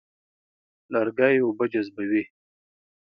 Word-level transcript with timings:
لرګی 0.91 1.35
اوبه 1.41 1.65
جذبوي. 1.71 2.23